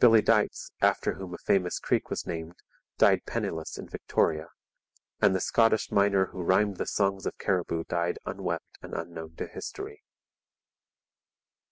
[0.00, 2.56] Billy Deitz, after whom a famous creek was named,
[2.98, 4.48] died penniless in Victoria;
[5.22, 9.46] and the Scottish miner who rhymed the songs of Cariboo died unwept and unknown to
[9.46, 10.02] history.